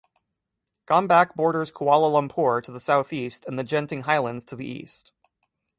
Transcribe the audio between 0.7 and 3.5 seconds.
Gombak borders Kuala Lumpur to the southeast